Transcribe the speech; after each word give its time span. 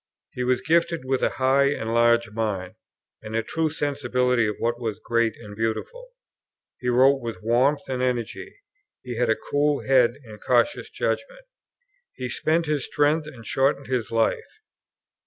He 0.31 0.43
was 0.43 0.61
gifted 0.61 1.01
with 1.05 1.21
a 1.21 1.29
high 1.37 1.65
and 1.65 1.93
large 1.93 2.31
mind, 2.31 2.73
and 3.21 3.35
a 3.35 3.43
true 3.43 3.69
sensibility 3.69 4.47
of 4.47 4.55
what 4.57 4.79
was 4.81 4.99
great 4.99 5.37
and 5.37 5.55
beautiful; 5.55 6.09
he 6.79 6.89
wrote 6.89 7.21
with 7.21 7.43
warmth 7.43 7.87
and 7.87 8.01
energy; 8.01 8.45
and 8.47 8.53
he 9.03 9.17
had 9.17 9.29
a 9.29 9.35
cool 9.35 9.81
head 9.83 10.15
and 10.23 10.41
cautious 10.41 10.89
judgment. 10.89 11.45
He 12.15 12.29
spent 12.29 12.65
his 12.65 12.83
strength 12.83 13.27
and 13.27 13.45
shortened 13.45 13.85
his 13.85 14.09
life. 14.09 14.61